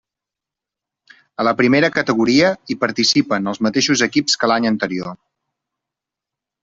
[1.43, 5.13] A la primera categoria hi participen els mateixos equips que l'any anterior.